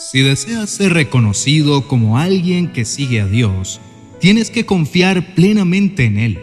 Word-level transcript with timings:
Si 0.00 0.20
deseas 0.20 0.70
ser 0.70 0.92
reconocido 0.92 1.88
como 1.88 2.18
alguien 2.18 2.68
que 2.68 2.84
sigue 2.84 3.20
a 3.20 3.26
Dios, 3.26 3.80
tienes 4.20 4.48
que 4.48 4.64
confiar 4.64 5.34
plenamente 5.34 6.04
en 6.04 6.18
Él. 6.18 6.38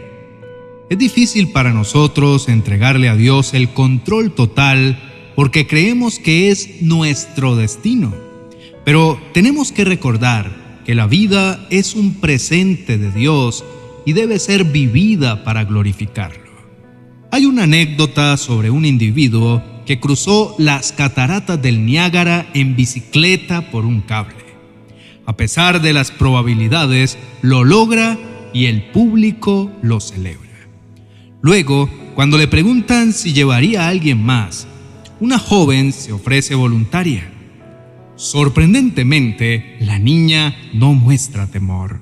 Es 0.90 0.98
difícil 0.98 1.52
para 1.52 1.72
nosotros 1.72 2.50
entregarle 2.50 3.08
a 3.08 3.16
Dios 3.16 3.54
el 3.54 3.70
control 3.70 4.34
total 4.34 4.98
porque 5.34 5.66
creemos 5.66 6.18
que 6.18 6.50
es 6.50 6.82
nuestro 6.82 7.56
destino. 7.56 8.14
Pero 8.84 9.18
tenemos 9.32 9.72
que 9.72 9.86
recordar 9.86 10.82
que 10.84 10.94
la 10.94 11.06
vida 11.06 11.66
es 11.70 11.94
un 11.94 12.16
presente 12.16 12.98
de 12.98 13.10
Dios 13.10 13.64
y 14.04 14.12
debe 14.12 14.38
ser 14.38 14.64
vivida 14.64 15.44
para 15.44 15.64
glorificarlo. 15.64 16.45
Hay 17.36 17.44
una 17.44 17.64
anécdota 17.64 18.34
sobre 18.38 18.70
un 18.70 18.86
individuo 18.86 19.62
que 19.84 20.00
cruzó 20.00 20.54
las 20.56 20.92
cataratas 20.92 21.60
del 21.60 21.84
Niágara 21.84 22.48
en 22.54 22.76
bicicleta 22.76 23.70
por 23.70 23.84
un 23.84 24.00
cable. 24.00 24.42
A 25.26 25.36
pesar 25.36 25.82
de 25.82 25.92
las 25.92 26.10
probabilidades, 26.10 27.18
lo 27.42 27.62
logra 27.62 28.16
y 28.54 28.64
el 28.64 28.84
público 28.84 29.70
lo 29.82 30.00
celebra. 30.00 30.48
Luego, 31.42 31.90
cuando 32.14 32.38
le 32.38 32.48
preguntan 32.48 33.12
si 33.12 33.34
llevaría 33.34 33.84
a 33.84 33.88
alguien 33.90 34.24
más, 34.24 34.66
una 35.20 35.38
joven 35.38 35.92
se 35.92 36.12
ofrece 36.12 36.54
voluntaria. 36.54 37.30
Sorprendentemente, 38.14 39.76
la 39.80 39.98
niña 39.98 40.56
no 40.72 40.94
muestra 40.94 41.46
temor. 41.48 42.00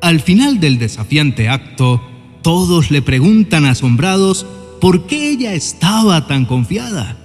Al 0.00 0.20
final 0.20 0.60
del 0.60 0.78
desafiante 0.78 1.48
acto, 1.48 2.00
todos 2.46 2.92
le 2.92 3.02
preguntan 3.02 3.64
asombrados 3.64 4.46
¿Por 4.80 5.08
qué 5.08 5.30
ella 5.30 5.54
estaba 5.54 6.28
tan 6.28 6.44
confiada? 6.44 7.16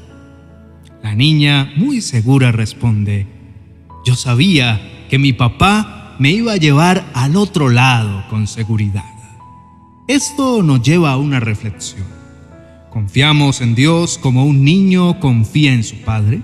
La 1.04 1.14
niña, 1.14 1.72
muy 1.76 2.02
segura, 2.02 2.52
responde, 2.52 3.28
yo 4.04 4.16
sabía 4.16 5.06
que 5.12 5.20
mi 5.20 5.32
papá 5.32 6.16
me 6.18 6.32
iba 6.32 6.54
a 6.54 6.58
llevar 6.58 7.06
al 7.14 7.36
otro 7.36 7.70
lado 7.70 8.24
con 8.32 8.48
seguridad. 8.48 9.14
Esto 10.08 10.64
nos 10.64 10.82
lleva 10.82 11.12
a 11.12 11.18
una 11.18 11.40
reflexión. 11.40 12.08
¿Confiamos 12.90 13.62
en 13.62 13.76
Dios 13.76 14.18
como 14.18 14.48
un 14.48 14.64
niño 14.66 15.20
confía 15.20 15.72
en 15.72 15.84
su 15.84 15.98
padre? 15.98 16.42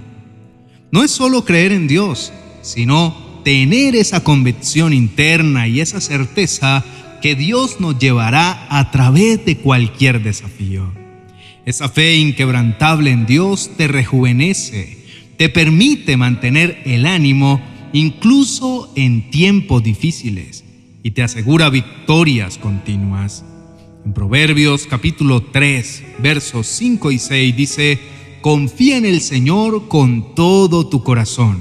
No 0.91 1.03
es 1.03 1.09
solo 1.09 1.45
creer 1.45 1.71
en 1.71 1.87
Dios, 1.87 2.31
sino 2.61 3.41
tener 3.43 3.95
esa 3.95 4.23
convicción 4.23 4.93
interna 4.93 5.67
y 5.67 5.81
esa 5.81 5.99
certeza 5.99 6.85
que 7.21 7.35
Dios 7.35 7.79
nos 7.79 7.97
llevará 7.99 8.67
a 8.69 8.91
través 8.91 9.45
de 9.45 9.57
cualquier 9.57 10.23
desafío. 10.23 10.91
Esa 11.65 11.89
fe 11.89 12.15
inquebrantable 12.15 13.11
en 13.11 13.25
Dios 13.25 13.71
te 13.75 13.87
rejuvenece, 13.87 15.05
te 15.37 15.49
permite 15.49 16.15
mantener 16.15 16.81
el 16.85 17.05
ánimo 17.05 17.61
incluso 17.93 18.91
en 18.95 19.29
tiempos 19.31 19.83
difíciles 19.83 20.63
y 21.03 21.11
te 21.11 21.23
asegura 21.23 21.69
victorias 21.69 22.57
continuas. 22.57 23.43
En 24.05 24.13
Proverbios 24.13 24.87
capítulo 24.87 25.41
3, 25.41 26.03
versos 26.19 26.67
5 26.67 27.11
y 27.11 27.19
6 27.19 27.57
dice, 27.57 27.99
Confía 28.41 28.97
en 28.97 29.05
el 29.05 29.19
Señor 29.19 29.89
con 29.89 30.35
todo 30.35 30.87
tu 30.87 31.03
corazón, 31.03 31.59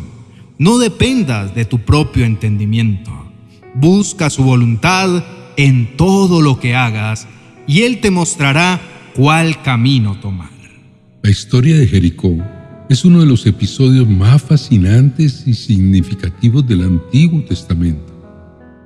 no 0.58 0.78
dependas 0.78 1.54
de 1.54 1.64
tu 1.64 1.80
propio 1.80 2.24
entendimiento. 2.24 3.10
Busca 3.74 4.30
su 4.30 4.44
voluntad 4.44 5.24
en 5.56 5.96
todo 5.96 6.40
lo 6.40 6.60
que 6.60 6.74
hagas 6.74 7.26
y 7.66 7.82
Él 7.82 8.00
te 8.00 8.10
mostrará 8.10 8.80
cuál 9.14 9.62
camino 9.62 10.18
tomar. 10.20 10.50
La 11.22 11.30
historia 11.30 11.76
de 11.76 11.86
Jericó 11.86 12.36
es 12.88 13.04
uno 13.04 13.20
de 13.20 13.26
los 13.26 13.46
episodios 13.46 14.08
más 14.08 14.42
fascinantes 14.42 15.44
y 15.46 15.54
significativos 15.54 16.66
del 16.66 16.82
Antiguo 16.82 17.42
Testamento 17.42 18.12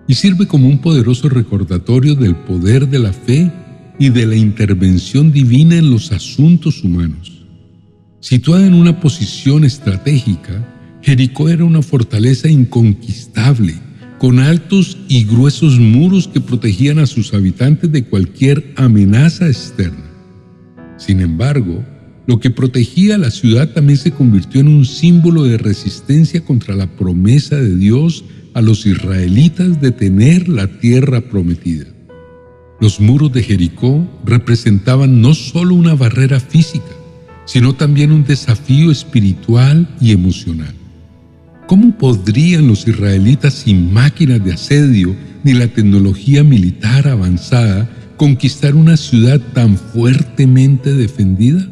y 0.09 0.15
sirve 0.15 0.47
como 0.47 0.69
un 0.69 0.79
poderoso 0.79 1.29
recordatorio 1.29 2.15
del 2.15 2.35
poder 2.35 2.89
de 2.89 2.99
la 2.99 3.13
fe 3.13 3.53
y 3.99 4.09
de 4.09 4.27
la 4.27 4.37
intervención 4.37 5.31
divina 5.31 5.77
en 5.77 5.91
los 5.91 6.11
asuntos 6.13 6.83
humanos. 6.83 7.45
Situada 8.21 8.67
en 8.67 8.75
una 8.75 8.99
posición 9.01 9.65
estratégica, 9.65 10.67
Jericó 11.03 11.49
era 11.49 11.65
una 11.65 11.83
fortaleza 11.83 12.49
inconquistable 12.49 13.75
con 14.21 14.39
altos 14.39 14.99
y 15.09 15.25
gruesos 15.25 15.79
muros 15.79 16.29
que 16.29 16.43
protegían 16.43 16.99
a 16.99 17.07
sus 17.07 17.33
habitantes 17.33 17.91
de 17.91 18.05
cualquier 18.05 18.75
amenaza 18.77 19.47
externa. 19.49 20.05
Sin 20.99 21.21
embargo, 21.21 21.83
lo 22.27 22.39
que 22.39 22.51
protegía 22.51 23.15
a 23.15 23.19
la 23.19 23.31
ciudad 23.31 23.71
también 23.71 23.97
se 23.97 24.11
convirtió 24.11 24.61
en 24.61 24.69
un 24.69 24.85
símbolo 24.85 25.45
de 25.45 25.57
resistencia 25.57 26.45
contra 26.45 26.77
la 26.77 26.87
promesa 26.87 27.57
de 27.57 27.75
Dios 27.75 28.23
a 28.53 28.61
los 28.61 28.85
israelitas 28.85 29.81
de 29.81 29.91
tener 29.91 30.51
la 30.51 30.67
tierra 30.67 31.23
prometida. 31.23 31.87
Los 32.79 33.01
muros 33.01 33.33
de 33.33 33.43
Jericó 33.43 34.07
representaban 34.27 35.23
no 35.23 35.33
solo 35.33 35.75
una 35.75 35.95
barrera 35.95 36.41
física, 36.41 36.93
sino 37.47 37.75
también 37.75 38.13
un 38.13 38.25
desafío 38.25 38.91
espiritual 38.91 39.89
y 39.99 40.13
emocional. 40.13 40.75
¿Cómo 41.71 41.97
podrían 41.97 42.67
los 42.67 42.89
israelitas 42.89 43.55
sin 43.55 43.93
máquinas 43.93 44.45
de 44.45 44.55
asedio 44.55 45.15
ni 45.45 45.53
la 45.53 45.69
tecnología 45.69 46.43
militar 46.43 47.07
avanzada 47.07 47.89
conquistar 48.17 48.75
una 48.75 48.97
ciudad 48.97 49.41
tan 49.55 49.79
fuertemente 49.79 50.93
defendida? 50.93 51.65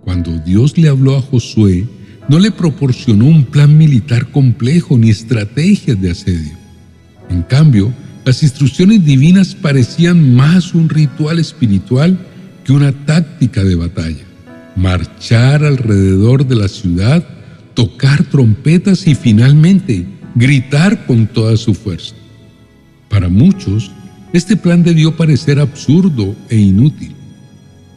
Cuando 0.00 0.36
Dios 0.38 0.76
le 0.76 0.88
habló 0.88 1.16
a 1.16 1.22
Josué, 1.22 1.86
no 2.28 2.40
le 2.40 2.50
proporcionó 2.50 3.26
un 3.26 3.44
plan 3.44 3.78
militar 3.78 4.32
complejo 4.32 4.98
ni 4.98 5.10
estrategias 5.10 6.02
de 6.02 6.10
asedio. 6.10 6.56
En 7.30 7.42
cambio, 7.42 7.94
las 8.24 8.42
instrucciones 8.42 9.04
divinas 9.04 9.54
parecían 9.54 10.34
más 10.34 10.74
un 10.74 10.88
ritual 10.88 11.38
espiritual 11.38 12.18
que 12.64 12.72
una 12.72 12.90
táctica 12.90 13.62
de 13.62 13.76
batalla. 13.76 14.24
Marchar 14.74 15.62
alrededor 15.62 16.48
de 16.48 16.56
la 16.56 16.66
ciudad 16.66 17.24
tocar 17.74 18.24
trompetas 18.24 19.06
y 19.06 19.14
finalmente 19.14 20.06
gritar 20.34 21.06
con 21.06 21.26
toda 21.26 21.56
su 21.56 21.74
fuerza. 21.74 22.14
Para 23.08 23.28
muchos, 23.28 23.90
este 24.32 24.56
plan 24.56 24.82
debió 24.82 25.16
parecer 25.16 25.60
absurdo 25.60 26.34
e 26.48 26.56
inútil. 26.56 27.12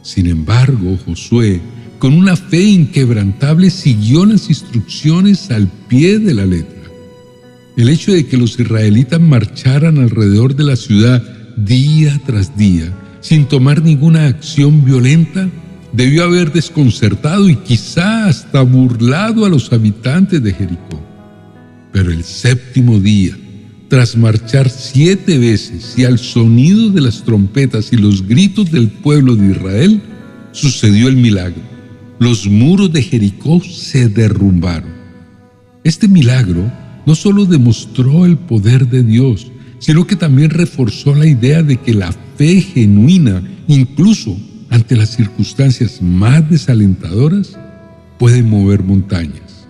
Sin 0.02 0.26
embargo, 0.26 0.96
Josué, 1.04 1.60
con 1.98 2.14
una 2.14 2.36
fe 2.36 2.62
inquebrantable, 2.62 3.70
siguió 3.70 4.24
las 4.24 4.48
instrucciones 4.48 5.50
al 5.50 5.68
pie 5.88 6.18
de 6.18 6.34
la 6.34 6.46
letra. 6.46 6.78
El 7.76 7.88
hecho 7.88 8.12
de 8.12 8.26
que 8.26 8.36
los 8.36 8.58
israelitas 8.58 9.20
marcharan 9.20 9.98
alrededor 9.98 10.54
de 10.54 10.64
la 10.64 10.76
ciudad 10.76 11.22
día 11.56 12.20
tras 12.24 12.56
día, 12.56 12.92
sin 13.20 13.46
tomar 13.46 13.82
ninguna 13.82 14.26
acción 14.26 14.84
violenta, 14.84 15.48
debió 15.92 16.24
haber 16.24 16.52
desconcertado 16.52 17.48
y 17.48 17.56
quizá 17.56 18.26
hasta 18.26 18.62
burlado 18.62 19.44
a 19.44 19.48
los 19.48 19.72
habitantes 19.72 20.42
de 20.42 20.52
Jericó. 20.52 21.02
Pero 21.92 22.12
el 22.12 22.24
séptimo 22.24 23.00
día, 23.00 23.36
tras 23.88 24.16
marchar 24.16 24.68
siete 24.68 25.38
veces 25.38 25.94
y 25.96 26.04
al 26.04 26.18
sonido 26.18 26.90
de 26.90 27.00
las 27.00 27.24
trompetas 27.24 27.92
y 27.92 27.96
los 27.96 28.26
gritos 28.26 28.70
del 28.70 28.88
pueblo 28.88 29.34
de 29.34 29.52
Israel, 29.52 30.02
sucedió 30.52 31.08
el 31.08 31.16
milagro. 31.16 31.62
Los 32.18 32.46
muros 32.46 32.92
de 32.92 33.02
Jericó 33.02 33.62
se 33.62 34.08
derrumbaron. 34.08 34.92
Este 35.84 36.08
milagro 36.08 36.70
no 37.06 37.14
solo 37.14 37.46
demostró 37.46 38.26
el 38.26 38.36
poder 38.36 38.88
de 38.88 39.02
Dios, 39.02 39.50
sino 39.78 40.06
que 40.06 40.16
también 40.16 40.50
reforzó 40.50 41.14
la 41.14 41.26
idea 41.26 41.62
de 41.62 41.76
que 41.76 41.94
la 41.94 42.12
fe 42.36 42.60
genuina, 42.60 43.42
incluso 43.68 44.36
ante 44.70 44.96
las 44.96 45.10
circunstancias 45.10 46.02
más 46.02 46.48
desalentadoras, 46.50 47.58
puede 48.18 48.42
mover 48.42 48.82
montañas. 48.82 49.66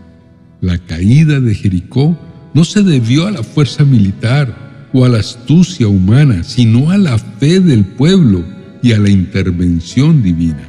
La 0.60 0.78
caída 0.78 1.40
de 1.40 1.54
Jericó 1.54 2.18
no 2.54 2.64
se 2.64 2.82
debió 2.82 3.26
a 3.26 3.30
la 3.30 3.42
fuerza 3.42 3.84
militar 3.84 4.88
o 4.92 5.04
a 5.04 5.08
la 5.08 5.18
astucia 5.18 5.86
humana, 5.86 6.42
sino 6.42 6.90
a 6.90 6.98
la 6.98 7.18
fe 7.18 7.60
del 7.60 7.84
pueblo 7.84 8.44
y 8.82 8.92
a 8.92 8.98
la 8.98 9.10
intervención 9.10 10.22
divina. 10.22 10.68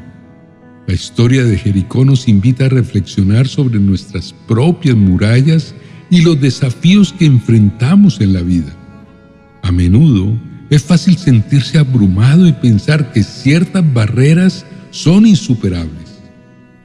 La 0.87 0.93
historia 0.93 1.43
de 1.43 1.57
Jericó 1.57 2.03
nos 2.03 2.27
invita 2.27 2.65
a 2.65 2.69
reflexionar 2.69 3.47
sobre 3.47 3.79
nuestras 3.79 4.33
propias 4.47 4.95
murallas 4.95 5.73
y 6.09 6.21
los 6.21 6.41
desafíos 6.41 7.13
que 7.13 7.25
enfrentamos 7.25 8.19
en 8.21 8.33
la 8.33 8.41
vida. 8.41 8.75
A 9.61 9.71
menudo 9.71 10.35
es 10.69 10.83
fácil 10.83 11.17
sentirse 11.17 11.77
abrumado 11.77 12.47
y 12.47 12.53
pensar 12.53 13.11
que 13.11 13.23
ciertas 13.23 13.83
barreras 13.93 14.65
son 14.91 15.25
insuperables. 15.25 16.19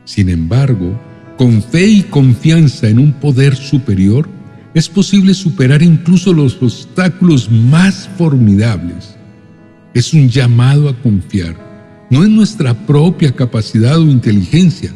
Sin 0.05 0.29
embargo, 0.29 0.99
con 1.37 1.63
fe 1.63 1.87
y 1.87 2.03
confianza 2.03 2.89
en 2.89 2.99
un 2.99 3.13
poder 3.13 3.57
superior, 3.57 4.29
es 4.75 4.89
posible 4.89 5.35
superar 5.35 5.83
incluso 5.83 6.33
los 6.33 6.61
obstáculos 6.63 7.51
más 7.51 8.09
formidables. 8.17 9.17
Es 9.93 10.13
un 10.15 10.29
llamado 10.29 10.89
a 10.89 10.97
confiar, 11.01 12.07
no 12.11 12.25
en 12.25 12.35
nuestra 12.35 12.75
propia 12.87 13.33
capacidad 13.33 13.99
o 13.99 14.05
inteligencia, 14.05 14.93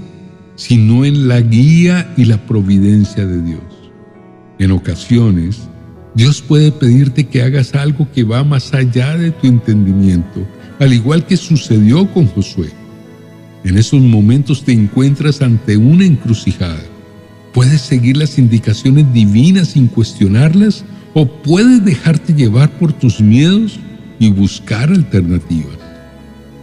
sino 0.56 1.04
en 1.04 1.28
la 1.28 1.40
guía 1.40 2.12
y 2.16 2.24
la 2.24 2.44
providencia 2.46 3.24
de 3.24 3.42
Dios. 3.42 3.62
En 4.58 4.72
ocasiones, 4.72 5.68
Dios 6.18 6.42
puede 6.42 6.72
pedirte 6.72 7.28
que 7.28 7.42
hagas 7.42 7.76
algo 7.76 8.08
que 8.12 8.24
va 8.24 8.42
más 8.42 8.74
allá 8.74 9.16
de 9.16 9.30
tu 9.30 9.46
entendimiento, 9.46 10.44
al 10.80 10.92
igual 10.92 11.24
que 11.24 11.36
sucedió 11.36 12.12
con 12.12 12.26
Josué. 12.26 12.70
En 13.62 13.78
esos 13.78 14.00
momentos 14.00 14.64
te 14.64 14.72
encuentras 14.72 15.42
ante 15.42 15.76
una 15.76 16.04
encrucijada. 16.04 16.82
Puedes 17.54 17.82
seguir 17.82 18.16
las 18.16 18.36
indicaciones 18.36 19.06
divinas 19.12 19.68
sin 19.68 19.86
cuestionarlas 19.86 20.84
o 21.14 21.24
puedes 21.24 21.84
dejarte 21.84 22.34
llevar 22.34 22.68
por 22.80 22.92
tus 22.92 23.20
miedos 23.20 23.78
y 24.18 24.30
buscar 24.30 24.90
alternativas. 24.90 25.78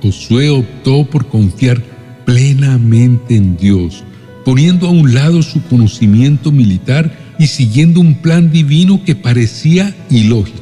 Josué 0.01 0.49
optó 0.49 1.05
por 1.05 1.27
confiar 1.27 1.81
plenamente 2.25 3.37
en 3.37 3.55
Dios, 3.55 4.03
poniendo 4.43 4.87
a 4.87 4.91
un 4.91 5.13
lado 5.13 5.41
su 5.41 5.63
conocimiento 5.63 6.51
militar 6.51 7.24
y 7.37 7.47
siguiendo 7.47 7.99
un 7.99 8.15
plan 8.15 8.51
divino 8.51 9.03
que 9.03 9.15
parecía 9.15 9.95
ilógico. 10.09 10.61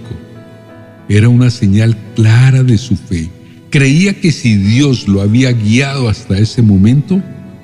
Era 1.09 1.29
una 1.29 1.49
señal 1.49 1.97
clara 2.15 2.63
de 2.63 2.77
su 2.77 2.95
fe. 2.95 3.29
Creía 3.69 4.19
que 4.19 4.31
si 4.31 4.55
Dios 4.55 5.07
lo 5.07 5.21
había 5.21 5.51
guiado 5.51 6.07
hasta 6.07 6.37
ese 6.37 6.61
momento, 6.61 7.21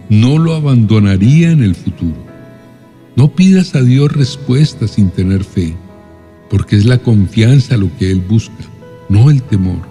no 0.10 0.38
lo 0.38 0.56
abandonaría 0.56 1.52
en 1.52 1.64
el 1.64 1.76
futuro. 1.76 2.28
No 3.16 3.34
pidas 3.36 3.76
a 3.76 3.82
Dios 3.82 4.12
respuestas 4.12 4.92
sin 4.92 5.10
tener 5.10 5.44
fe, 5.44 5.76
porque 6.50 6.76
es 6.76 6.86
la 6.86 6.98
confianza 6.98 7.78
lo 7.78 7.96
que 7.98 8.12
Él 8.12 8.22
busca, 8.22 8.66
no 9.10 9.30
el 9.30 9.42
temor. 9.44 9.88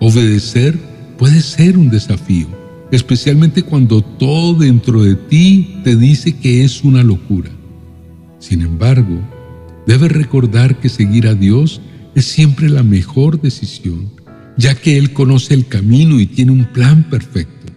Obedecer 0.00 0.78
puede 1.18 1.42
ser 1.42 1.76
un 1.76 1.90
desafío, 1.90 2.48
especialmente 2.90 3.62
cuando 3.62 4.02
todo 4.02 4.54
dentro 4.54 5.02
de 5.02 5.14
ti 5.14 5.80
te 5.84 5.96
dice 5.96 6.36
que 6.36 6.64
es 6.64 6.82
una 6.82 7.02
locura. 7.02 7.50
Sin 8.40 8.62
embargo, 8.62 9.20
debes 9.86 10.10
recordar 10.10 10.80
que 10.80 10.88
seguir 10.88 11.28
a 11.28 11.34
Dios 11.34 11.80
es 12.14 12.24
siempre 12.24 12.68
la 12.68 12.82
mejor 12.82 13.40
decisión, 13.40 14.10
ya 14.56 14.74
que 14.74 14.96
Él 14.96 15.12
conoce 15.12 15.54
el 15.54 15.66
camino 15.66 16.18
y 16.18 16.26
tiene 16.26 16.50
un 16.50 16.64
plan 16.64 17.04
perfecto. 17.04 17.72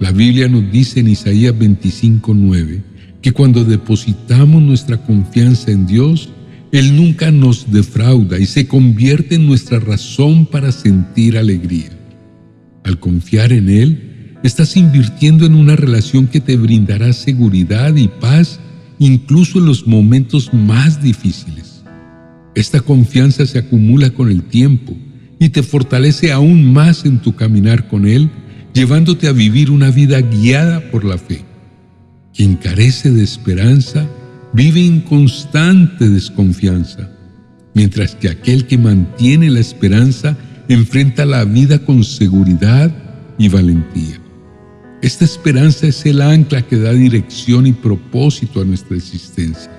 La 0.00 0.10
Biblia 0.10 0.48
nos 0.48 0.70
dice 0.70 1.00
en 1.00 1.08
Isaías 1.08 1.54
25:9 1.54 2.82
que 3.22 3.32
cuando 3.32 3.64
depositamos 3.64 4.60
nuestra 4.60 4.98
confianza 4.98 5.70
en 5.70 5.86
Dios, 5.86 6.30
Él 6.72 6.96
nunca 6.96 7.30
nos 7.30 7.70
defrauda 7.72 8.38
y 8.38 8.46
se 8.46 8.66
convierte 8.66 9.36
en 9.36 9.46
nuestra 9.46 9.78
razón 9.78 10.46
para 10.46 10.72
sentir 10.72 11.38
alegría. 11.38 11.90
Al 12.84 12.98
confiar 12.98 13.52
en 13.52 13.68
Él, 13.68 14.34
estás 14.42 14.76
invirtiendo 14.76 15.46
en 15.46 15.54
una 15.54 15.76
relación 15.76 16.26
que 16.26 16.40
te 16.40 16.56
brindará 16.56 17.12
seguridad 17.12 17.94
y 17.94 18.08
paz 18.08 18.60
incluso 18.98 19.58
en 19.58 19.66
los 19.66 19.86
momentos 19.86 20.52
más 20.52 21.02
difíciles. 21.02 21.82
Esta 22.54 22.80
confianza 22.80 23.44
se 23.46 23.58
acumula 23.58 24.10
con 24.10 24.30
el 24.30 24.42
tiempo 24.42 24.96
y 25.38 25.50
te 25.50 25.62
fortalece 25.62 26.32
aún 26.32 26.72
más 26.72 27.04
en 27.04 27.18
tu 27.18 27.34
caminar 27.34 27.88
con 27.88 28.06
Él, 28.06 28.30
llevándote 28.72 29.28
a 29.28 29.32
vivir 29.32 29.70
una 29.70 29.90
vida 29.90 30.20
guiada 30.20 30.80
por 30.90 31.04
la 31.04 31.18
fe. 31.18 31.44
Quien 32.34 32.56
carece 32.56 33.10
de 33.10 33.22
esperanza 33.22 34.08
vive 34.52 34.84
en 34.84 35.00
constante 35.00 36.08
desconfianza, 36.08 37.10
mientras 37.74 38.14
que 38.14 38.30
aquel 38.30 38.66
que 38.66 38.78
mantiene 38.78 39.50
la 39.50 39.60
esperanza 39.60 40.36
enfrenta 40.68 41.26
la 41.26 41.44
vida 41.44 41.78
con 41.78 42.04
seguridad 42.04 42.90
y 43.38 43.48
valentía. 43.48 44.25
Esta 45.02 45.24
esperanza 45.24 45.86
es 45.86 46.06
el 46.06 46.22
ancla 46.22 46.62
que 46.62 46.76
da 46.76 46.92
dirección 46.92 47.66
y 47.66 47.72
propósito 47.72 48.60
a 48.60 48.64
nuestra 48.64 48.96
existencia. 48.96 49.70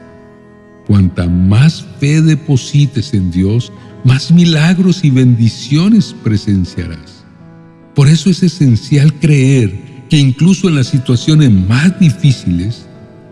Cuanta 0.86 1.28
más 1.28 1.86
fe 2.00 2.22
deposites 2.22 3.14
en 3.14 3.32
Dios, 3.32 3.72
más 4.04 4.32
milagros 4.32 5.04
y 5.04 5.10
bendiciones 5.10 6.16
presenciarás. 6.24 7.26
Por 7.96 8.08
eso 8.08 8.30
es 8.30 8.44
esencial 8.44 9.14
creer 9.16 9.74
que 10.08 10.18
incluso 10.18 10.70
en 10.70 10.76
las 10.76 10.88
situaciones 10.88 11.52
más 11.52 12.00
difíciles, 12.00 12.86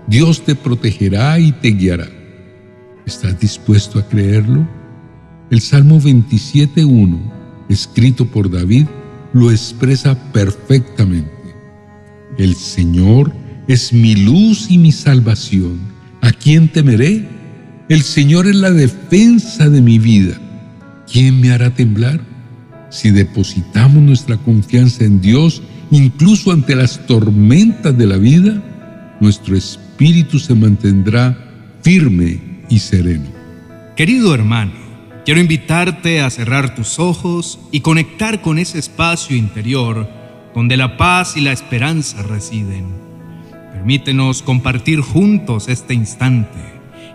Dios 0.07 0.43
te 0.43 0.55
protegerá 0.55 1.39
y 1.39 1.51
te 1.51 1.69
guiará. 1.69 2.09
¿Estás 3.05 3.39
dispuesto 3.39 3.99
a 3.99 4.07
creerlo? 4.07 4.67
El 5.51 5.61
Salmo 5.61 6.01
27.1, 6.01 7.19
escrito 7.69 8.25
por 8.25 8.49
David, 8.49 8.87
lo 9.33 9.51
expresa 9.51 10.15
perfectamente. 10.31 11.34
El 12.37 12.55
Señor 12.55 13.31
es 13.67 13.93
mi 13.93 14.15
luz 14.15 14.67
y 14.69 14.77
mi 14.77 14.91
salvación. 14.91 15.79
¿A 16.21 16.31
quién 16.31 16.67
temeré? 16.67 17.25
El 17.87 18.01
Señor 18.01 18.47
es 18.47 18.55
la 18.55 18.71
defensa 18.71 19.69
de 19.69 19.81
mi 19.81 19.99
vida. 19.99 20.37
¿Quién 21.11 21.39
me 21.39 21.51
hará 21.51 21.69
temblar? 21.69 22.19
Si 22.89 23.11
depositamos 23.11 24.01
nuestra 24.01 24.37
confianza 24.37 25.05
en 25.05 25.21
Dios, 25.21 25.61
incluso 25.91 26.51
ante 26.51 26.75
las 26.75 27.05
tormentas 27.05 27.97
de 27.97 28.07
la 28.07 28.17
vida, 28.17 28.61
nuestro 29.19 29.55
espíritu 29.55 30.39
se 30.39 30.55
mantendrá 30.55 31.37
firme 31.83 32.39
y 32.69 32.79
sereno. 32.79 33.25
Querido 33.95 34.33
hermano, 34.33 34.73
quiero 35.23 35.39
invitarte 35.39 36.21
a 36.21 36.29
cerrar 36.29 36.75
tus 36.75 36.99
ojos 36.99 37.59
y 37.71 37.79
conectar 37.79 38.41
con 38.41 38.57
ese 38.57 38.79
espacio 38.79 39.37
interior 39.37 40.24
donde 40.55 40.77
la 40.77 40.95
paz 40.95 41.35
y 41.35 41.41
la 41.41 41.51
esperanza 41.51 42.23
residen. 42.23 42.87
Permítenos 43.73 44.41
compartir 44.41 45.01
juntos 45.01 45.67
este 45.67 45.93
instante, 45.93 46.57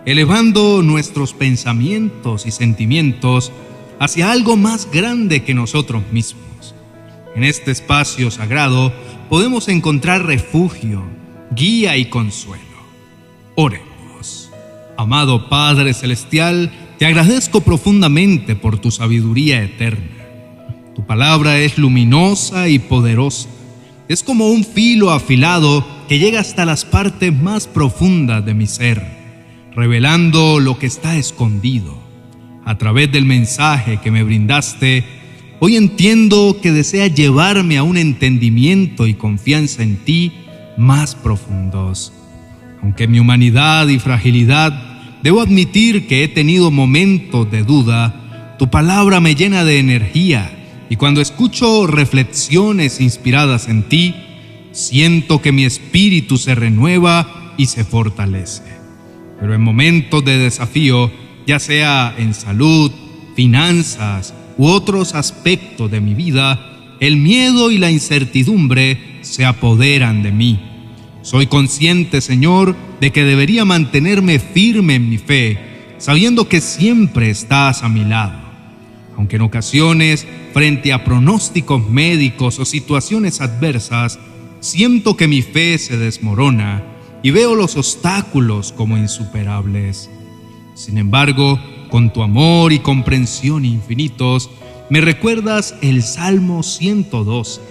elevando 0.05 0.83
nuestros 0.83 1.33
pensamientos 1.33 2.45
y 2.45 2.51
sentimientos 2.51 3.51
hacia 3.99 4.31
algo 4.31 4.57
más 4.57 4.89
grande 4.91 5.43
que 5.43 5.55
nosotros 5.55 6.03
mismos. 6.11 6.75
En 7.35 7.43
este 7.43 7.71
espacio 7.71 8.29
sagrado 8.29 8.93
podemos 9.27 9.67
encontrar 9.69 10.23
refugio, 10.25 11.03
guía 11.49 11.97
y 11.97 12.05
consuelo. 12.05 12.61
Oremos. 13.55 14.51
Amado 14.97 15.49
Padre 15.49 15.95
Celestial, 15.95 16.71
te 16.99 17.07
agradezco 17.07 17.61
profundamente 17.61 18.55
por 18.55 18.77
tu 18.77 18.91
sabiduría 18.91 19.63
eterna 19.63 20.20
tu 20.95 21.05
palabra 21.05 21.59
es 21.59 21.77
luminosa 21.77 22.67
y 22.67 22.79
poderosa. 22.79 23.47
Es 24.09 24.23
como 24.23 24.49
un 24.49 24.65
filo 24.65 25.11
afilado 25.11 25.87
que 26.09 26.19
llega 26.19 26.41
hasta 26.41 26.65
las 26.65 26.83
partes 26.83 27.33
más 27.33 27.67
profundas 27.67 28.45
de 28.45 28.53
mi 28.53 28.67
ser, 28.67 29.01
revelando 29.73 30.59
lo 30.59 30.77
que 30.77 30.87
está 30.87 31.15
escondido. 31.15 31.97
A 32.65 32.77
través 32.77 33.09
del 33.09 33.25
mensaje 33.25 33.99
que 34.03 34.11
me 34.11 34.23
brindaste, 34.23 35.05
hoy 35.59 35.77
entiendo 35.77 36.57
que 36.61 36.73
desea 36.73 37.07
llevarme 37.07 37.77
a 37.77 37.83
un 37.83 37.95
entendimiento 37.95 39.07
y 39.07 39.13
confianza 39.13 39.83
en 39.83 39.95
ti 39.95 40.33
más 40.75 41.15
profundos. 41.15 42.11
Aunque 42.83 43.07
mi 43.07 43.19
humanidad 43.19 43.87
y 43.87 43.97
fragilidad, 43.97 44.73
debo 45.23 45.39
admitir 45.39 46.07
que 46.07 46.25
he 46.25 46.27
tenido 46.27 46.69
momentos 46.69 47.49
de 47.49 47.63
duda, 47.63 48.55
tu 48.59 48.69
palabra 48.69 49.21
me 49.21 49.35
llena 49.35 49.63
de 49.63 49.79
energía 49.79 50.57
y 50.91 50.97
cuando 50.97 51.21
escucho 51.21 51.87
reflexiones 51.87 52.99
inspiradas 52.99 53.69
en 53.69 53.83
ti, 53.83 54.13
siento 54.73 55.41
que 55.41 55.53
mi 55.53 55.63
espíritu 55.63 56.37
se 56.37 56.53
renueva 56.53 57.53
y 57.57 57.67
se 57.67 57.85
fortalece. 57.85 58.63
Pero 59.39 59.55
en 59.55 59.61
momentos 59.61 60.25
de 60.25 60.37
desafío, 60.37 61.09
ya 61.47 61.59
sea 61.59 62.13
en 62.17 62.33
salud, 62.33 62.91
finanzas 63.37 64.33
u 64.57 64.65
otros 64.65 65.15
aspectos 65.15 65.89
de 65.89 66.01
mi 66.01 66.13
vida, 66.13 66.59
el 66.99 67.15
miedo 67.15 67.71
y 67.71 67.77
la 67.77 67.89
incertidumbre 67.89 69.19
se 69.21 69.45
apoderan 69.45 70.23
de 70.23 70.33
mí. 70.33 70.59
Soy 71.21 71.47
consciente, 71.47 72.19
Señor, 72.19 72.75
de 72.99 73.13
que 73.13 73.23
debería 73.23 73.63
mantenerme 73.63 74.39
firme 74.39 74.95
en 74.95 75.09
mi 75.09 75.19
fe, 75.19 75.95
sabiendo 75.99 76.49
que 76.49 76.59
siempre 76.59 77.29
estás 77.29 77.81
a 77.81 77.87
mi 77.87 78.03
lado 78.03 78.40
aunque 79.21 79.35
en 79.35 79.43
ocasiones, 79.43 80.25
frente 80.51 80.91
a 80.91 81.03
pronósticos 81.03 81.87
médicos 81.87 82.57
o 82.57 82.65
situaciones 82.65 83.39
adversas, 83.39 84.17
siento 84.61 85.15
que 85.15 85.27
mi 85.27 85.43
fe 85.43 85.77
se 85.77 85.95
desmorona 85.95 86.81
y 87.21 87.29
veo 87.29 87.53
los 87.53 87.77
obstáculos 87.77 88.71
como 88.71 88.97
insuperables. 88.97 90.09
Sin 90.73 90.97
embargo, 90.97 91.59
con 91.91 92.11
tu 92.11 92.23
amor 92.23 92.73
y 92.73 92.79
comprensión 92.79 93.63
infinitos, 93.63 94.49
me 94.89 95.01
recuerdas 95.01 95.75
el 95.83 96.01
Salmo 96.01 96.63
112, 96.63 97.61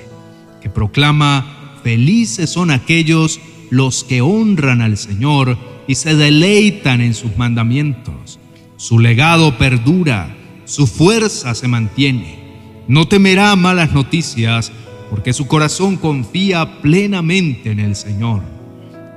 que 0.62 0.70
proclama, 0.70 1.80
felices 1.82 2.48
son 2.50 2.70
aquellos 2.70 3.40
los 3.70 4.04
que 4.04 4.20
honran 4.20 4.82
al 4.82 4.96
Señor 4.96 5.58
y 5.88 5.96
se 5.96 6.14
deleitan 6.14 7.00
en 7.00 7.12
sus 7.12 7.36
mandamientos. 7.36 8.38
Su 8.76 9.00
legado 9.00 9.58
perdura 9.58 10.36
su 10.70 10.86
fuerza 10.86 11.52
se 11.56 11.66
mantiene. 11.66 12.38
No 12.86 13.08
temerá 13.08 13.56
malas 13.56 13.92
noticias, 13.92 14.70
porque 15.10 15.32
su 15.32 15.48
corazón 15.48 15.96
confía 15.96 16.80
plenamente 16.80 17.72
en 17.72 17.80
el 17.80 17.96
Señor. 17.96 18.42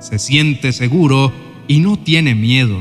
Se 0.00 0.18
siente 0.18 0.72
seguro 0.72 1.32
y 1.68 1.78
no 1.78 1.96
tiene 1.96 2.34
miedo, 2.34 2.76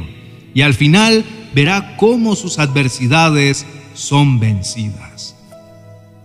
y 0.55 0.61
al 0.61 0.73
final 0.73 1.23
verá 1.53 1.97
cómo 1.97 2.35
sus 2.35 2.57
adversidades 2.57 3.67
son 3.93 4.39
vencidas. 4.39 5.35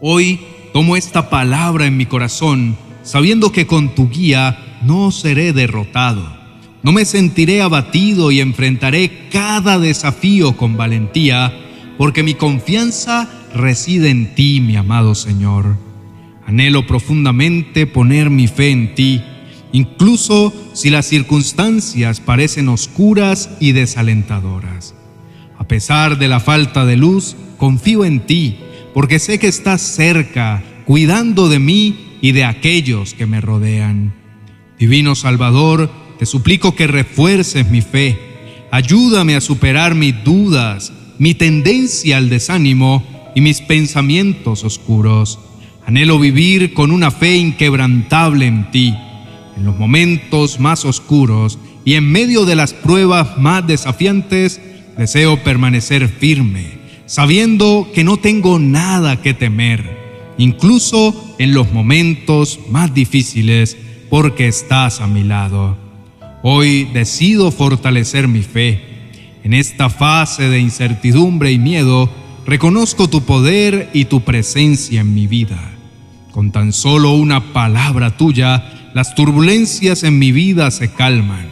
Hoy 0.01 0.41
tomo 0.73 0.97
esta 0.97 1.29
palabra 1.29 1.85
en 1.85 1.99
mi 1.99 2.07
corazón, 2.07 2.79
sabiendo 3.03 3.53
que 3.53 3.67
con 3.67 3.95
tu 3.95 4.09
guía 4.09 4.79
no 4.83 5.11
seré 5.11 5.53
derrotado. 5.53 6.27
No 6.83 6.93
me 6.93 7.05
sentiré 7.05 7.61
abatido 7.61 8.31
y 8.31 8.41
enfrentaré 8.41 9.29
cada 9.31 9.79
desafío 9.79 10.57
con 10.57 10.79
valentía, 10.79 11.53
porque 11.99 12.23
mi 12.23 12.35
confianza 12.35 13.29
reside 13.55 14.09
en 14.09 14.35
ti, 14.35 14.61
mi 14.61 14.77
amado 14.77 15.15
Señor. 15.17 15.77
Anhelo 16.47 16.87
profundamente 16.87 17.87
poner 17.87 18.31
mi 18.31 18.47
fe 18.47 18.71
en 18.71 18.95
ti, 18.95 19.21
incluso 19.73 20.55
si 20.73 20.89
las 20.89 21.07
circunstancias 21.07 22.21
parecen 22.21 22.69
oscuras 22.69 23.51
y 23.61 23.73
desalentadoras. 23.73 24.95
A 25.59 25.67
pesar 25.67 26.19
de 26.19 26.29
la 26.29 26.41
falta 26.41 26.87
de 26.87 26.97
luz, 26.97 27.37
confío 27.59 28.05
en 28.05 28.21
ti, 28.21 28.59
porque 28.95 29.19
sé 29.19 29.39
que 29.39 29.49
estás 29.49 29.83
cerca, 29.83 30.63
cuidando 30.87 31.49
de 31.49 31.59
mí 31.59 32.17
y 32.23 32.33
de 32.33 32.45
aquellos 32.45 33.13
que 33.13 33.27
me 33.27 33.41
rodean. 33.41 34.15
Divino 34.79 35.17
Salvador, 35.17 35.91
te 36.19 36.27
suplico 36.27 36.77
que 36.77 36.87
refuerces 36.87 37.69
mi 37.69 37.81
fe. 37.81 38.19
Ayúdame 38.71 39.35
a 39.35 39.41
superar 39.41 39.95
mis 39.95 40.23
dudas, 40.25 40.93
mi 41.19 41.35
tendencia 41.35 42.17
al 42.17 42.29
desánimo 42.29 43.05
y 43.35 43.41
mis 43.41 43.61
pensamientos 43.61 44.65
oscuros. 44.65 45.39
Anhelo 45.87 46.19
vivir 46.19 46.75
con 46.75 46.91
una 46.91 47.11
fe 47.11 47.37
inquebrantable 47.37 48.47
en 48.47 48.71
ti, 48.71 48.95
en 49.57 49.65
los 49.65 49.79
momentos 49.79 50.61
más 50.61 50.85
oscuros 50.85 51.59
y 51.85 51.95
en 51.95 52.11
medio 52.11 52.45
de 52.45 52.57
las 52.57 52.75
pruebas 52.75 53.39
más 53.39 53.67
desafiantes, 53.67 54.61
deseo 54.99 55.43
permanecer 55.43 56.09
firme, 56.09 56.79
sabiendo 57.07 57.89
que 57.95 58.05
no 58.05 58.19
tengo 58.19 58.59
nada 58.59 59.23
que 59.23 59.33
temer, 59.33 59.97
incluso 60.37 61.35
en 61.39 61.55
los 61.55 61.73
momentos 61.73 62.61
más 62.71 62.93
difíciles, 62.93 63.77
porque 64.11 64.49
estás 64.49 65.01
a 65.01 65.07
mi 65.07 65.23
lado. 65.23 65.79
Hoy 66.43 66.85
decido 66.93 67.51
fortalecer 67.51 68.29
mi 68.29 68.43
fe. 68.43 68.88
En 69.45 69.55
esta 69.55 69.89
fase 69.89 70.49
de 70.49 70.59
incertidumbre 70.59 71.53
y 71.53 71.59
miedo, 71.59 72.11
reconozco 72.47 73.09
tu 73.09 73.23
poder 73.23 73.91
y 73.93 74.07
tu 74.07 74.23
presencia 74.23 75.01
en 75.03 75.15
mi 75.15 75.27
vida. 75.27 75.73
Con 76.33 76.53
tan 76.53 76.73
solo 76.73 77.13
una 77.13 77.53
palabra 77.53 78.17
tuya, 78.17 78.91
las 78.95 79.15
turbulencias 79.15 80.03
en 80.03 80.19
mi 80.19 80.33
vida 80.33 80.71
se 80.71 80.93
calman. 80.93 81.47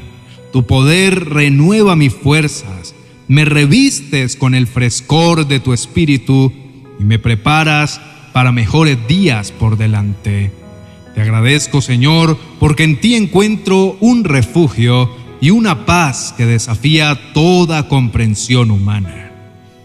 Tu 0.52 0.66
poder 0.66 1.26
renueva 1.30 1.96
mis 1.96 2.14
fuerzas, 2.14 2.94
me 3.28 3.44
revistes 3.44 4.36
con 4.36 4.54
el 4.54 4.66
frescor 4.66 5.46
de 5.46 5.60
tu 5.60 5.72
espíritu 5.72 6.52
y 6.98 7.04
me 7.04 7.18
preparas 7.18 8.00
para 8.32 8.52
mejores 8.52 8.98
días 9.08 9.52
por 9.52 9.76
delante. 9.76 10.52
Te 11.14 11.22
agradezco, 11.22 11.80
Señor, 11.80 12.38
porque 12.60 12.84
en 12.84 13.00
ti 13.00 13.14
encuentro 13.14 13.96
un 14.00 14.24
refugio 14.24 15.10
y 15.40 15.50
una 15.50 15.86
paz 15.86 16.34
que 16.36 16.46
desafía 16.46 17.18
toda 17.32 17.88
comprensión 17.88 18.70
humana. 18.70 19.32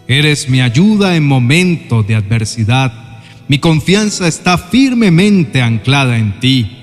Eres 0.08 0.48
mi 0.48 0.60
ayuda 0.60 1.16
en 1.16 1.24
momentos 1.24 2.06
de 2.06 2.14
adversidad. 2.14 2.92
Mi 3.48 3.58
confianza 3.58 4.28
está 4.28 4.58
firmemente 4.58 5.62
anclada 5.62 6.18
en 6.18 6.38
ti. 6.40 6.78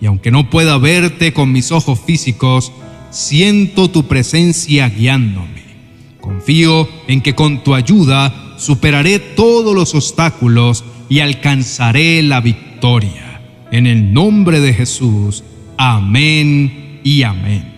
Y 0.00 0.06
aunque 0.06 0.30
no 0.30 0.50
pueda 0.50 0.78
verte 0.78 1.32
con 1.32 1.52
mis 1.52 1.70
ojos 1.70 2.00
físicos, 2.00 2.72
siento 3.10 3.90
tu 3.90 4.08
presencia 4.08 4.88
guiándome. 4.88 5.62
Confío 6.20 6.88
en 7.08 7.20
que 7.20 7.34
con 7.34 7.62
tu 7.62 7.74
ayuda 7.74 8.56
superaré 8.58 9.18
todos 9.18 9.74
los 9.74 9.94
obstáculos 9.94 10.84
y 11.08 11.20
alcanzaré 11.20 12.22
la 12.22 12.40
victoria. 12.40 13.42
En 13.70 13.86
el 13.86 14.12
nombre 14.12 14.60
de 14.60 14.74
Jesús. 14.74 15.44
Amén 15.76 17.00
y 17.04 17.22
amén. 17.22 17.71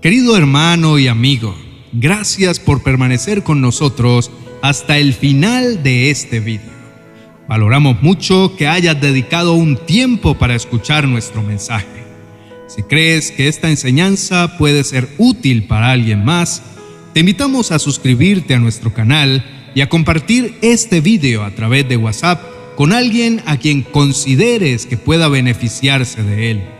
Querido 0.00 0.36
hermano 0.36 1.00
y 1.00 1.08
amigo, 1.08 1.56
gracias 1.92 2.60
por 2.60 2.84
permanecer 2.84 3.42
con 3.42 3.60
nosotros 3.60 4.30
hasta 4.62 4.96
el 4.96 5.12
final 5.12 5.82
de 5.82 6.10
este 6.10 6.38
video. 6.38 6.70
Valoramos 7.48 8.00
mucho 8.00 8.54
que 8.56 8.68
hayas 8.68 9.00
dedicado 9.00 9.54
un 9.54 9.76
tiempo 9.76 10.38
para 10.38 10.54
escuchar 10.54 11.08
nuestro 11.08 11.42
mensaje. 11.42 12.04
Si 12.68 12.84
crees 12.84 13.32
que 13.32 13.48
esta 13.48 13.70
enseñanza 13.70 14.56
puede 14.56 14.84
ser 14.84 15.08
útil 15.18 15.64
para 15.64 15.90
alguien 15.90 16.24
más, 16.24 16.62
te 17.12 17.20
invitamos 17.20 17.72
a 17.72 17.80
suscribirte 17.80 18.54
a 18.54 18.60
nuestro 18.60 18.94
canal 18.94 19.44
y 19.74 19.80
a 19.80 19.88
compartir 19.88 20.58
este 20.62 21.00
video 21.00 21.42
a 21.42 21.50
través 21.50 21.88
de 21.88 21.96
WhatsApp 21.96 22.40
con 22.76 22.92
alguien 22.92 23.42
a 23.46 23.56
quien 23.56 23.82
consideres 23.82 24.86
que 24.86 24.96
pueda 24.96 25.26
beneficiarse 25.26 26.22
de 26.22 26.52
él. 26.52 26.77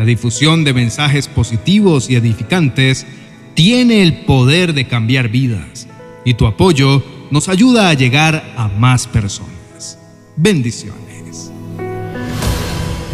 La 0.00 0.06
difusión 0.06 0.64
de 0.64 0.72
mensajes 0.72 1.28
positivos 1.28 2.08
y 2.08 2.14
edificantes 2.16 3.04
tiene 3.52 4.02
el 4.02 4.24
poder 4.24 4.72
de 4.72 4.88
cambiar 4.88 5.28
vidas 5.28 5.88
y 6.24 6.32
tu 6.32 6.46
apoyo 6.46 7.04
nos 7.30 7.50
ayuda 7.50 7.90
a 7.90 7.92
llegar 7.92 8.54
a 8.56 8.68
más 8.68 9.06
personas. 9.06 9.98
Bendiciones. 10.36 11.52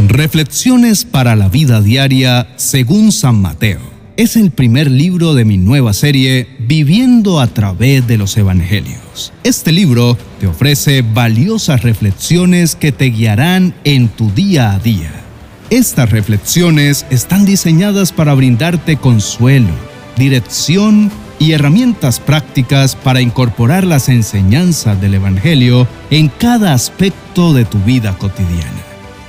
Reflexiones 0.07 1.05
para 1.05 1.35
la 1.35 1.49
vida 1.49 1.81
diaria 1.81 2.55
según 2.55 3.11
San 3.11 3.43
Mateo 3.43 3.81
es 4.17 4.37
el 4.37 4.53
primer 4.53 4.89
libro 4.89 5.35
de 5.35 5.45
mi 5.45 5.59
nueva 5.59 5.93
serie 5.93 6.47
Viviendo 6.61 7.41
a 7.41 7.49
través 7.49 8.07
de 8.07 8.17
los 8.17 8.37
Evangelios. 8.37 9.33
Este 9.43 9.73
libro 9.73 10.17
te 10.39 10.47
ofrece 10.47 11.03
valiosas 11.03 11.83
reflexiones 11.83 12.77
que 12.77 12.93
te 12.93 13.07
guiarán 13.07 13.75
en 13.83 14.07
tu 14.07 14.31
día 14.31 14.71
a 14.71 14.79
día. 14.79 15.26
Estas 15.71 16.11
reflexiones 16.11 17.07
están 17.11 17.45
diseñadas 17.45 18.13
para 18.13 18.35
brindarte 18.35 18.97
consuelo, 18.97 19.73
dirección 20.17 21.11
y 21.41 21.53
herramientas 21.53 22.21
prácticas 22.21 22.95
para 22.95 23.21
incorporar 23.21 23.85
las 23.85 24.09
enseñanzas 24.09 25.01
del 25.01 25.15
Evangelio 25.15 25.89
en 26.11 26.29
cada 26.29 26.73
aspecto 26.73 27.53
de 27.53 27.65
tu 27.65 27.79
vida 27.81 28.17
cotidiana. 28.17 28.83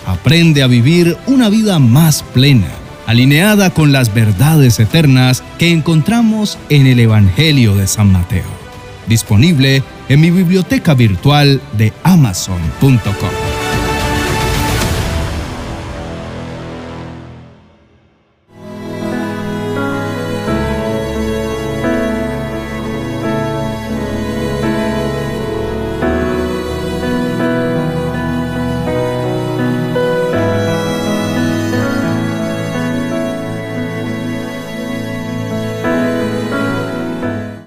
Aprende 0.06 0.62
a 0.62 0.67
vivir 0.67 1.17
una 1.25 1.50
vida 1.50 1.79
más 1.79 2.22
plena 2.22 2.67
alineada 3.08 3.72
con 3.72 3.91
las 3.91 4.13
verdades 4.13 4.79
eternas 4.79 5.41
que 5.58 5.72
encontramos 5.72 6.60
en 6.70 6.86
el 6.86 7.00
Evangelio 7.00 7.75
de 7.75 7.88
San 7.88 8.12
Mateo. 8.12 8.46
Disponible 9.08 9.82
en 10.10 10.22
mi 10.22 10.29
biblioteca 10.29 10.94
virtual 10.94 11.62
de 11.77 11.94
amazon.com. 12.03 13.56